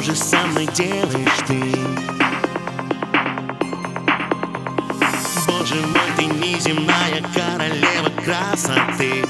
Что 0.00 0.12
же 0.12 0.16
со 0.16 0.46
мной 0.46 0.66
делаешь 0.72 1.28
ты? 1.46 1.60
Боже 5.46 5.74
мой, 5.74 6.10
ты 6.16 6.24
неземная 6.24 7.22
королева 7.34 8.08
красоты 8.24 9.26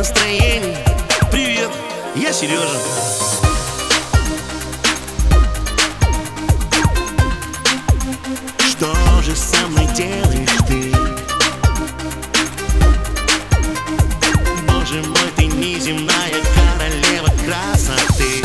настроение 0.00 0.78
Привет, 1.30 1.68
я 2.14 2.32
Сережа 2.32 2.78
Что 8.66 8.94
же 9.20 9.36
со 9.36 9.66
мной 9.66 9.86
делаешь 9.94 10.48
ты? 10.66 10.90
Боже 14.66 15.02
мой, 15.02 15.30
ты 15.36 15.44
неземная 15.44 16.32
королева 16.54 17.28
красоты 17.44 18.42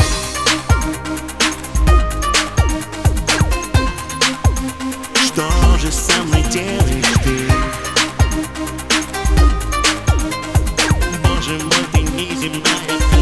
Что 5.24 5.78
же 5.78 5.90
со 5.90 6.22
мной 6.22 6.42
делаешь 6.52 7.06
ты? 7.24 7.55
Benjamin, 11.46 12.18
he's 12.18 12.42
in 12.42 12.60
my 12.60 13.15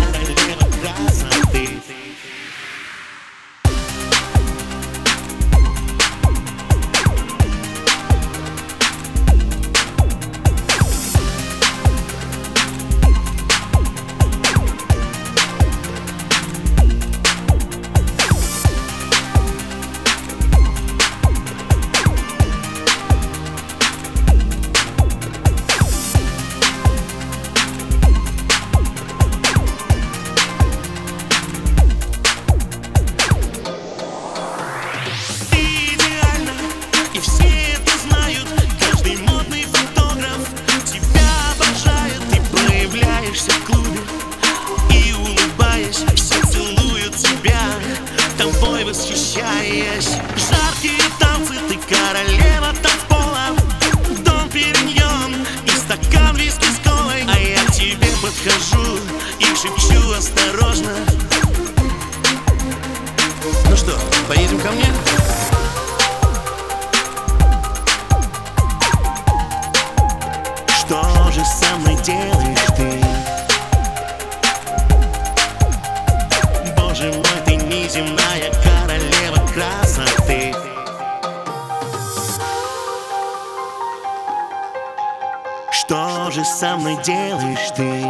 восхищаясь 48.94 50.10
Жаркие 50.37 51.03
танцы, 51.19 51.55
ты 51.69 51.78
королева 51.93 52.72
танцпола 52.81 53.49
Дом 54.25 54.49
периньон 54.50 55.34
и 55.65 55.71
стакан 55.71 56.37
виски 56.37 56.65
с 56.65 56.78
колой. 56.87 57.25
А 57.27 57.38
я 57.38 57.65
к 57.65 57.72
тебе 57.72 58.09
подхожу 58.22 58.99
и 59.41 59.44
шепчу 59.56 60.12
осторожно. 60.16 60.93
Ну 63.69 63.77
что, 63.77 63.99
поедем 64.28 64.60
ко 64.60 64.71
мне? 64.71 64.87
Что 70.78 71.33
же 71.33 71.44
со 71.44 71.77
мной 71.77 71.97
делаешь 72.03 72.59
ты? 72.77 73.00
Боже 76.77 77.12
мой, 77.12 77.25
ты 77.44 77.56
неземная 77.56 78.34
Что 85.74 86.30
же 86.30 86.44
со 86.44 86.76
мной 86.76 86.96
делаешь 87.02 87.72
ты? 87.74 88.04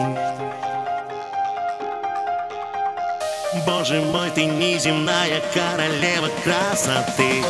Боже 3.66 4.02
мой, 4.02 4.30
ты 4.30 4.44
неземная 4.44 5.40
королева 5.54 6.28
красоты 6.44 7.42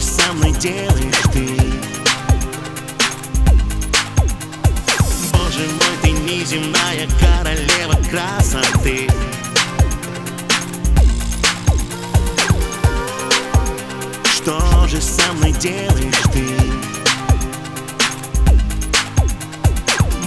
же 0.00 0.04
со 0.04 0.32
мной 0.32 0.52
делаешь 0.52 1.22
ты? 1.32 1.56
Боже 5.32 5.64
мой, 5.72 5.94
ты 6.02 6.10
неземная 6.10 7.08
королева 7.20 7.98
красоты 8.08 9.08
Что 14.24 14.86
же 14.86 15.00
со 15.00 15.32
мной 15.32 15.52
делаешь 15.52 16.22
ты? 16.32 16.46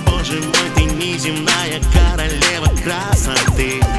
Боже 0.05 0.39
мой, 0.41 0.69
ты 0.75 0.83
неземная 0.83 1.79
королева 1.93 2.67
красоты 2.83 3.90